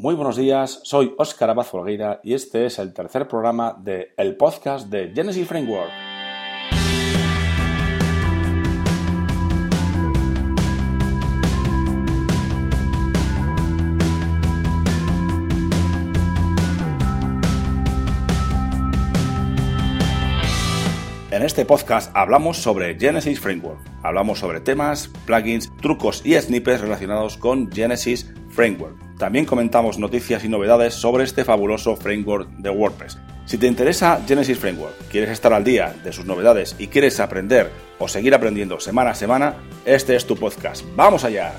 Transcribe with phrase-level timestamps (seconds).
[0.00, 1.66] Muy buenos días, soy Óscar Abad
[2.22, 5.90] y este es el tercer programa de el podcast de Genesis Framework.
[21.30, 23.80] En este podcast hablamos sobre Genesis Framework.
[24.02, 29.09] Hablamos sobre temas, plugins, trucos y snippets relacionados con Genesis Framework.
[29.20, 33.18] También comentamos noticias y novedades sobre este fabuloso framework de WordPress.
[33.44, 37.70] Si te interesa Genesis Framework, quieres estar al día de sus novedades y quieres aprender
[37.98, 40.86] o seguir aprendiendo semana a semana, este es tu podcast.
[40.96, 41.52] ¡Vamos allá!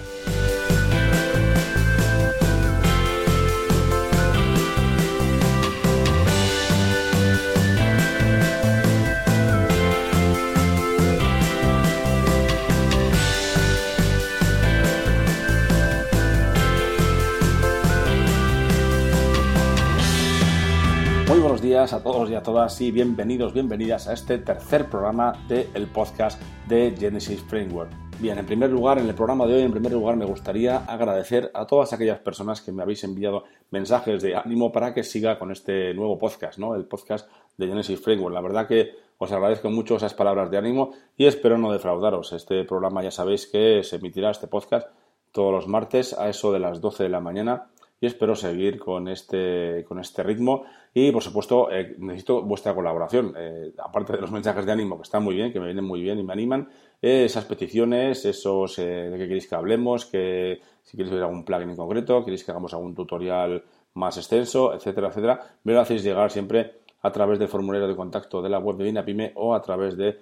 [21.81, 26.95] A todos y a todas y bienvenidos, bienvenidas a este tercer programa del podcast de
[26.95, 27.89] Genesis Framework.
[28.19, 31.49] Bien, en primer lugar, en el programa de hoy, en primer lugar, me gustaría agradecer
[31.55, 35.51] a todas aquellas personas que me habéis enviado mensajes de ánimo para que siga con
[35.51, 36.75] este nuevo podcast, ¿no?
[36.75, 38.35] El podcast de Genesis Framework.
[38.35, 42.31] La verdad que os agradezco mucho esas palabras de ánimo y espero no defraudaros.
[42.31, 44.87] Este programa ya sabéis que se emitirá este podcast
[45.31, 49.07] todos los martes a eso de las 12 de la mañana y espero seguir con
[49.07, 50.63] este, con este ritmo.
[50.91, 53.35] Y por supuesto, eh, necesito vuestra colaboración.
[53.37, 56.01] Eh, aparte de los mensajes de ánimo que están muy bien, que me vienen muy
[56.01, 56.67] bien y me animan,
[56.99, 61.69] eh, esas peticiones, esos de qué queréis que hablemos, que si queréis ver algún plugin
[61.69, 66.31] en concreto, queréis que hagamos algún tutorial más extenso, etcétera, etcétera, me lo hacéis llegar
[66.31, 69.95] siempre a través del formulario de contacto de la web de Dinapime o a través
[69.95, 70.17] de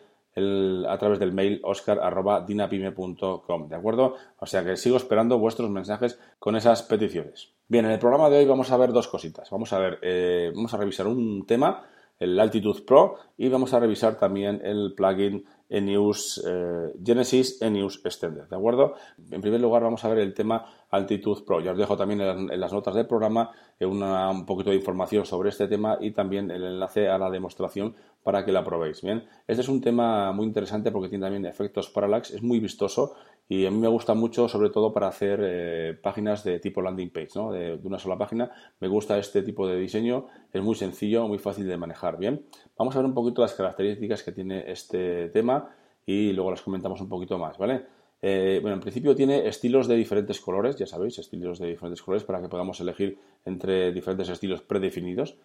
[0.87, 4.15] a través del mail oscar.dinapime.com, ¿de acuerdo?
[4.39, 7.53] O sea que sigo esperando vuestros mensajes con esas peticiones.
[7.67, 9.49] Bien, en el programa de hoy vamos a ver dos cositas.
[9.49, 11.83] Vamos a ver, eh, vamos a revisar un tema,
[12.17, 18.43] el Altitude Pro, y vamos a revisar también el plugin Enews eh, Genesis Enews Extended,
[18.49, 18.95] ¿de acuerdo?
[19.31, 21.61] En primer lugar vamos a ver el tema Altitude Pro.
[21.61, 25.49] Ya os dejo también en, las notas del programa eh, un poquito de información sobre
[25.49, 29.01] este tema y también el enlace a la demostración para que la probéis.
[29.01, 33.15] Bien, este es un tema muy interesante porque tiene también efectos parallax, es muy vistoso
[33.51, 37.09] y a mí me gusta mucho sobre todo para hacer eh, páginas de tipo landing
[37.09, 38.51] page, de, una sola página.
[38.79, 42.19] Me gusta este tipo de diseño, es muy sencillo, muy fácil de manejar.
[42.19, 42.45] Bien,
[42.77, 47.01] vamos a ver un poquito las características que tiene este tema y luego las comentamos
[47.01, 47.85] un poquito más, ¿vale?
[48.21, 52.23] Eh, bueno, en principio tiene estilos de diferentes colores, ya sabéis, estilos de diferentes colores
[52.23, 55.37] para que podamos elegir entre diferentes estilos predefinidos.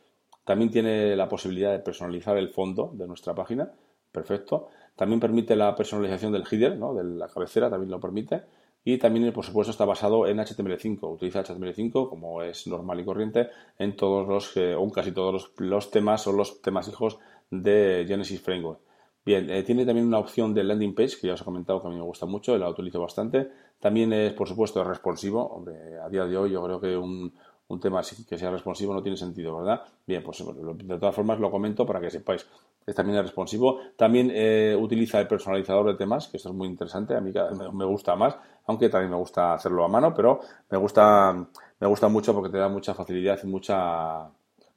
[0.44, 3.72] También tiene la posibilidad de personalizar el fondo de nuestra página,
[4.14, 4.68] perfecto.
[4.96, 6.94] También permite la personalización del header, ¿no?
[6.94, 8.44] de la cabecera, también lo permite.
[8.84, 11.14] Y también, por supuesto, está basado en HTML5.
[11.14, 13.48] Utiliza HTML5 como es normal y corriente
[13.78, 17.18] en todos los, eh, casi todos los, los, temas o los temas hijos
[17.50, 18.80] de Genesis Framework.
[19.24, 21.88] Bien, eh, tiene también una opción de landing page que ya os he comentado que
[21.88, 23.48] a mí me gusta mucho, la utilizo bastante.
[23.80, 25.46] También es, por supuesto, responsivo.
[25.46, 27.32] Hombre, a día de hoy yo creo que un,
[27.68, 29.82] un tema que sea responsivo no tiene sentido, ¿verdad?
[30.06, 32.46] Bien, pues de todas formas lo comento para que sepáis.
[32.86, 33.80] Es también es responsivo.
[33.96, 37.16] También eh, utiliza el personalizador de temas, que esto es muy interesante.
[37.16, 37.32] A mí
[37.72, 38.36] me gusta más,
[38.66, 41.32] aunque también me gusta hacerlo a mano, pero me gusta,
[41.80, 44.28] me gusta mucho porque te da mucha facilidad y mucha,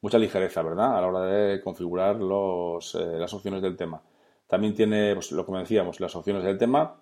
[0.01, 0.97] mucha ligereza, ¿verdad?
[0.97, 4.01] A la hora de configurar los, eh, las opciones del tema.
[4.47, 6.95] También tiene, pues, lo que decíamos, las opciones del tema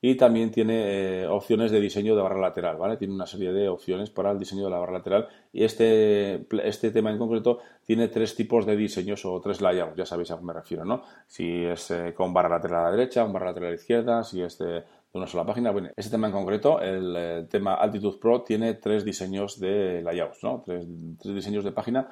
[0.00, 2.96] y también tiene eh, opciones de diseño de barra lateral, ¿vale?
[2.96, 6.90] Tiene una serie de opciones para el diseño de la barra lateral y este, este
[6.90, 10.44] tema en concreto tiene tres tipos de diseños o tres layouts, ya sabéis a qué
[10.44, 11.02] me refiero, ¿no?
[11.26, 14.22] Si es eh, con barra lateral a la derecha, un barra lateral a la izquierda,
[14.22, 15.72] si es de, una sola página.
[15.72, 20.44] Bueno, este tema en concreto, el, eh, tema Altitude Pro, tiene tres diseños de layouts,
[20.44, 20.62] ¿no?
[20.64, 20.86] Tres,
[21.20, 22.08] tres diseños de página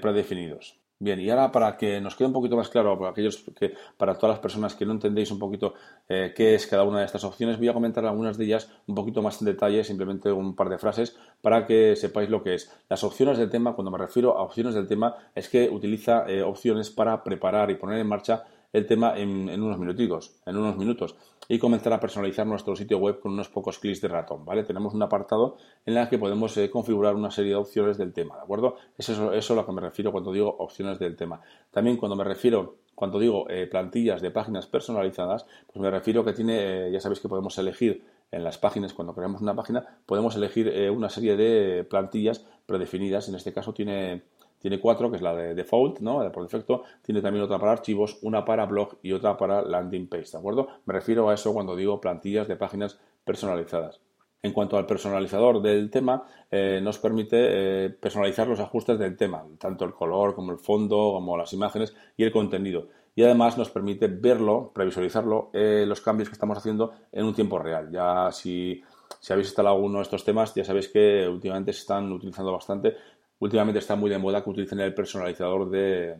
[0.00, 0.83] predefinidos.
[1.04, 4.14] Bien, y ahora para que nos quede un poquito más claro, para aquellos que, para
[4.14, 5.74] todas las personas que no entendéis un poquito
[6.08, 8.94] eh, qué es cada una de estas opciones, voy a comentar algunas de ellas un
[8.94, 12.72] poquito más en detalle, simplemente un par de frases para que sepáis lo que es.
[12.88, 16.42] Las opciones del tema, cuando me refiero a opciones del tema, es que utiliza eh,
[16.42, 18.44] opciones para preparar y poner en marcha
[18.74, 21.14] el tema en, unos minutos, en unos minutos
[21.48, 24.64] y comenzar a personalizar nuestro sitio web con unos pocos clics de ratón, ¿vale?
[24.64, 25.56] Tenemos un apartado
[25.86, 28.76] en el que podemos eh, configurar una serie de opciones del tema, ¿de acuerdo?
[28.98, 31.40] Eso, eso es a lo que me refiero cuando digo opciones del tema.
[31.70, 36.32] También cuando me refiero cuando digo eh, plantillas de páginas personalizadas, pues me refiero que
[36.32, 40.34] tiene, eh, ya sabéis que podemos elegir en las páginas, cuando creamos una página, podemos
[40.34, 43.28] elegir una serie de plantillas predefinidas.
[43.28, 44.22] En este caso tiene
[44.64, 46.32] tiene cuatro, que es la de default, ¿no?
[46.32, 46.84] por defecto.
[47.02, 50.68] Tiene también otra para archivos, una para blog y otra para landing page, ¿de acuerdo?
[50.86, 54.00] Me refiero a eso cuando digo plantillas de páginas personalizadas.
[54.42, 59.84] En cuanto al personalizador del tema, eh, nos permite personalizar los ajustes del tema, tanto
[59.84, 62.88] el color como el fondo, como las imágenes y el contenido.
[63.14, 67.90] Y además nos permite verlo, previsualizarlo, los cambios que estamos haciendo en un tiempo real.
[67.92, 68.82] Ya si,
[69.20, 72.96] si habéis instalado alguno de estos temas, ya sabéis que últimamente se están utilizando bastante.
[73.38, 76.16] Últimamente está muy de moda que utilicen el personalizador de,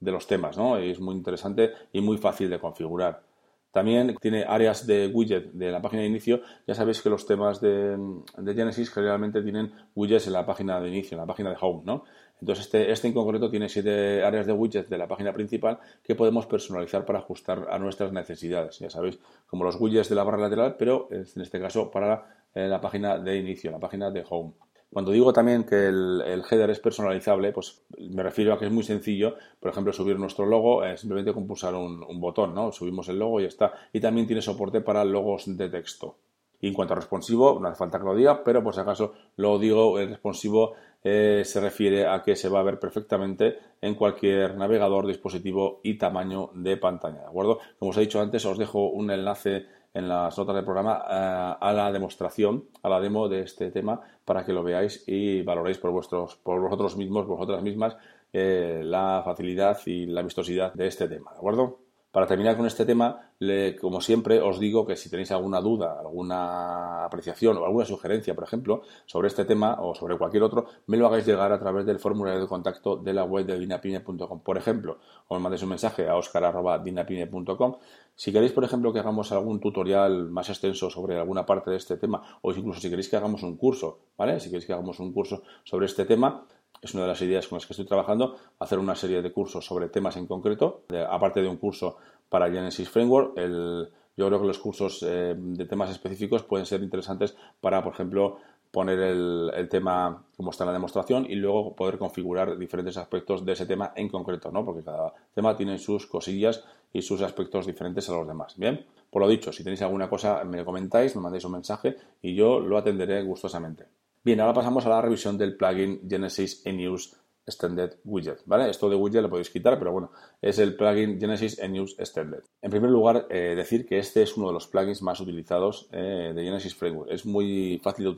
[0.00, 0.78] los temas, ¿no?
[0.78, 3.22] Es muy interesante y muy fácil de configurar.
[3.70, 6.40] También tiene áreas de widget de la página de inicio.
[6.66, 7.98] Ya sabéis que los temas de,
[8.42, 12.04] Genesis generalmente tienen widgets en la página de inicio, en la página de home, ¿no?
[12.40, 16.14] Entonces este, este en concreto tiene siete áreas de widgets de la página principal que
[16.14, 18.78] podemos personalizar para ajustar a nuestras necesidades.
[18.78, 22.68] Ya sabéis, como los widgets de la barra lateral, pero en este caso para eh,
[22.68, 24.54] la página de inicio, la página de home.
[24.92, 28.82] Cuando digo también que el, header es personalizable, pues me refiero a que es muy
[28.82, 32.72] sencillo, por ejemplo, subir nuestro logo eh, simplemente con pulsar un, botón, ¿no?
[32.72, 33.72] Subimos el logo y ya está.
[33.92, 36.16] Y también tiene soporte para logos de texto.
[36.60, 39.12] Y en cuanto a responsivo, no hace falta que lo diga, pero por si acaso
[39.36, 40.74] lo digo, el responsivo
[41.04, 45.98] eh, se refiere a que se va a ver perfectamente en cualquier navegador, dispositivo y
[45.98, 47.20] tamaño de pantalla.
[47.20, 47.58] ¿De acuerdo?
[47.78, 49.66] Como os he dicho antes, os dejo un enlace
[49.96, 54.00] en las notas del programa eh, a la demostración, a la demo de este tema
[54.26, 57.96] para que lo veáis y valoréis por, vuestros, por vosotros mismos, vosotras mismas,
[58.32, 61.85] eh, la facilidad y la vistosidad de este tema, ¿de acuerdo?
[62.10, 63.32] Para terminar con este tema,
[63.78, 68.44] como siempre, os digo que si tenéis alguna duda, alguna apreciación o alguna sugerencia, por
[68.44, 71.98] ejemplo, sobre este tema o sobre cualquier otro, me lo hagáis llegar a través del
[71.98, 74.40] formulario de contacto de la web de dinapine.com.
[74.40, 74.98] Por ejemplo,
[75.28, 77.76] os mandéis un mensaje a oscar.dinapine.com.
[78.14, 81.98] Si queréis, por ejemplo, que hagamos algún tutorial más extenso sobre alguna parte de este
[81.98, 84.40] tema, o incluso si queréis que hagamos un curso, ¿vale?
[84.40, 86.46] Si queréis que hagamos un curso sobre este tema,
[86.86, 89.64] es una de las ideas con las que estoy trabajando, hacer una serie de cursos
[89.64, 91.96] sobre temas en concreto, aparte de un curso
[92.28, 93.36] para Genesis Framework.
[93.36, 98.38] yo creo que los cursos eh, de temas específicos pueden ser interesantes para, por ejemplo,
[98.70, 103.52] poner el, tema como está en la demostración y luego poder configurar diferentes aspectos de
[103.52, 104.64] ese tema en concreto, ¿no?
[104.64, 108.54] Porque cada tema tiene sus cosillas y sus aspectos diferentes a los demás.
[108.56, 112.34] Bien, por lo dicho, si tenéis alguna cosa me comentáis, me mandéis un mensaje y
[112.34, 113.86] yo lo atenderé gustosamente.
[114.26, 117.16] Bien, ahora pasamos a la revisión del plugin Genesis News
[117.46, 118.68] Extended Widget, ¿vale?
[118.68, 120.10] Esto de widget lo podéis quitar, pero bueno,
[120.42, 122.42] es el plugin Genesis News Extended.
[122.60, 126.32] En primer lugar, eh, decir que este es uno de los plugins más utilizados eh,
[126.34, 127.10] de Genesis Framework.
[127.10, 128.14] Es muy fácil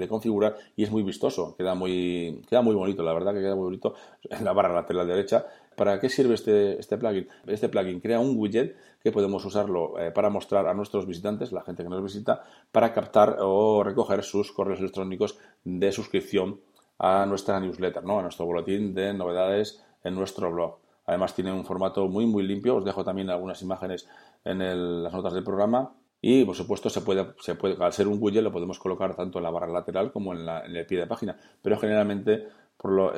[0.00, 1.54] de, configurar y es muy vistoso.
[1.56, 5.06] Queda muy, queda muy bonito, la verdad que queda muy bonito en la barra lateral
[5.06, 5.46] derecha.
[5.76, 7.28] ¿Para qué sirve este, este plugin?
[7.46, 11.62] Este plugin crea un widget que podemos usarlo eh, para mostrar a nuestros visitantes, la
[11.62, 12.42] gente que nos visita,
[12.72, 16.60] para captar o recoger sus correos electrónicos de suscripción
[17.00, 18.18] a nuestra newsletter, ¿no?
[18.18, 20.78] a nuestro boletín de novedades en nuestro blog.
[21.06, 24.06] Además tiene un formato muy muy limpio, os dejo también algunas imágenes
[24.44, 28.18] en las notas del programa y por supuesto se puede, se puede, al ser un
[28.20, 31.06] widget lo podemos colocar tanto en la barra lateral como en, en el pie de
[31.06, 32.48] página, pero generalmente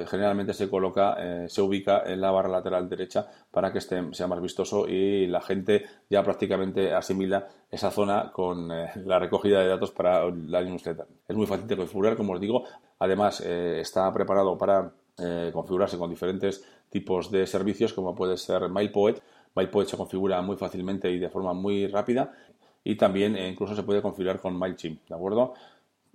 [0.06, 4.26] generalmente se coloca, eh, se ubica en la barra lateral derecha para que esté, sea
[4.26, 9.68] más vistoso y la gente ya prácticamente asimila esa zona con eh, la recogida de
[9.68, 11.06] datos para la newsletter.
[11.28, 12.64] Es muy fácil de configurar, como os digo.
[12.98, 14.92] Además, eh, está preparado para
[15.52, 19.22] configurarse con diferentes tipos de servicios, como puede ser MailPoet.
[19.54, 22.32] MailPoet se configura muy fácilmente y de forma muy rápida
[22.82, 25.54] y también incluso se puede configurar con MailChimp, ¿de acuerdo?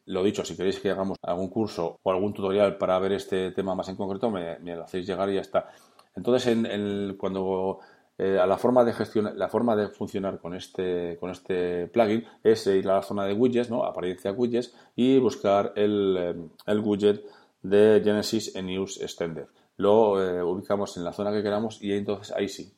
[0.08, 3.76] Lo dicho, si queréis que hagamos algún curso o algún tutorial para ver este tema
[3.76, 5.70] más en concreto, me, lo hacéis llegar y ya está.
[6.16, 7.80] Entonces, en, cuando
[8.18, 12.24] eh, a la forma de gestión, la forma de funcionar con este, con este plugin
[12.42, 13.84] es ir a la zona de widgets, ¿no?
[13.84, 17.26] apariencia widgets, y buscar el, eh, widget
[17.62, 19.48] de Genesis en News Extended.
[19.76, 22.74] Lo eh, ubicamos en la zona que queramos y entonces ahí sí,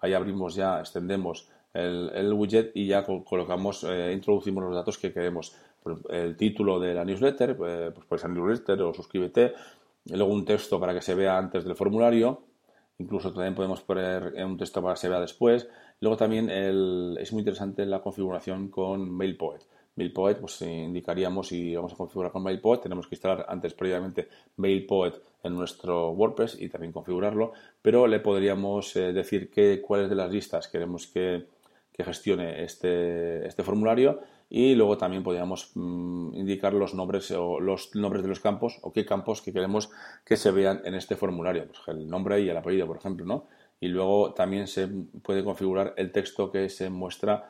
[0.00, 5.56] ahí abrimos ya, extendemos el, widget y ya colocamos, introducimos los datos que queremos
[6.10, 9.54] el título de la newsletter, eh, pues puede ser newsletter o suscríbete,
[10.06, 12.42] luego un texto para que se vea antes del formulario,
[12.98, 15.68] incluso también podemos poner un texto para que se vea después.
[16.00, 19.62] Luego también es muy interesante la configuración con MailPoet.
[19.96, 25.14] MailPoet, pues indicaríamos si vamos a configurar con MailPoet, tenemos que instalar antes previamente MailPoet
[25.44, 30.30] en nuestro WordPress y también configurarlo, pero le podríamos eh, decir que, cuáles de las
[30.30, 31.46] listas queremos que,
[31.94, 34.20] que gestione este, este formulario
[34.50, 38.92] y luego también podríamos mm, indicar los nombres o los nombres de los campos o
[38.92, 39.90] qué campos que queremos
[40.24, 43.46] que se vean en este formulario, pues el nombre y el apellido, por ejemplo, ¿no?
[43.78, 44.88] Y luego también se
[45.22, 47.48] puede configurar el texto que se muestra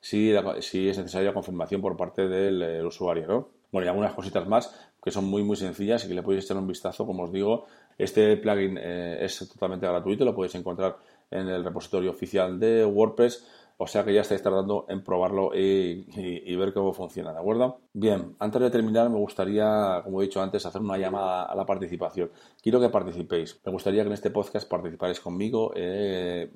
[0.00, 3.48] si, si es necesaria confirmación por parte del usuario, ¿no?
[3.70, 6.56] Bueno, y algunas cositas más que son muy muy sencillas y que le podéis echar
[6.56, 7.66] un vistazo, como os digo.
[7.98, 10.96] Este plugin eh, es totalmente gratuito, lo podéis encontrar
[11.30, 13.46] en el repositorio oficial de WordPress
[13.82, 17.80] o sea que ya estáis tardando en probarlo y, ver cómo funciona, ¿de acuerdo?
[17.92, 21.66] Bien, antes de terminar me gustaría, como he dicho antes, hacer una llamada a la
[21.66, 22.30] participación.
[22.62, 23.60] Quiero que participéis.
[23.66, 26.52] Me gustaría que en este podcast participáis conmigo, eh,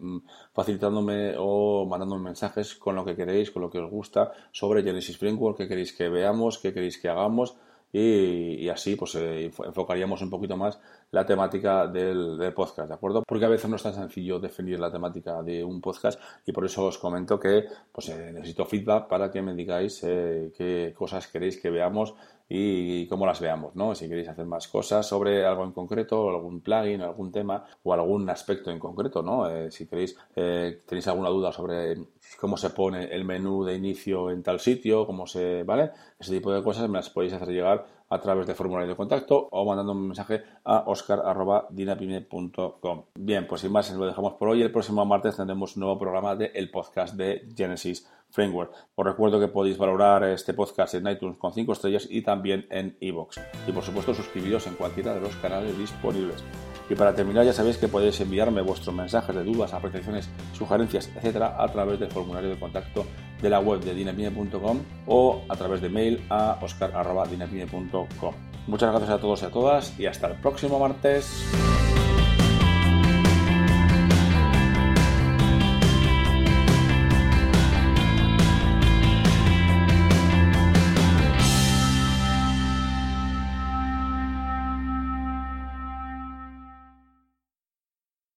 [0.52, 5.18] facilitándome o mandándome mensajes con lo que queréis, con lo que os gusta sobre Genesis
[5.18, 7.56] Framework, qué queréis que veamos, qué queréis que hagamos
[7.98, 10.78] y, así pues eh, enfocaríamos un poquito más
[11.10, 13.22] la temática del, podcast, ¿de acuerdo?
[13.26, 16.66] Porque a veces no es tan sencillo definir la temática de un podcast y por
[16.66, 21.26] eso os comento que pues eh, necesito feedback para que me digáis eh, qué cosas
[21.28, 22.14] queréis que veamos
[22.48, 23.94] y cómo las veamos, ¿no?
[23.94, 28.28] Si queréis hacer más cosas sobre algo en concreto, algún plugin, algún tema o algún
[28.30, 29.46] aspecto en concreto, ¿no?
[29.70, 31.96] si queréis, tenéis alguna duda sobre
[32.40, 35.90] cómo se pone el menú de inicio en tal sitio, cómo se, ¿vale?
[36.18, 39.48] Ese tipo de cosas me las podéis hacer llegar a través de formulario de contacto
[39.50, 43.04] o mandando un mensaje a oscar.dinapime.com.
[43.18, 44.62] Bien, pues sin más, lo dejamos por hoy.
[44.62, 48.72] El próximo martes tendremos un nuevo programa de el podcast de Genesis Framework.
[48.94, 52.96] Os recuerdo que podéis valorar este podcast en iTunes con 5 estrellas y también en
[53.00, 53.38] iVoox.
[53.66, 56.42] Y por supuesto suscribiros en cualquiera de los canales disponibles.
[56.88, 61.56] Y para terminar ya sabéis que podéis enviarme vuestros mensajes de dudas, apreciaciones, sugerencias, etcétera,
[61.62, 63.04] a través del formulario de contacto
[63.42, 68.34] de la web de dinapime.com o a través de mail a oscar.dinapime.com.
[68.66, 71.44] Muchas gracias a todos y a todas y hasta el próximo martes.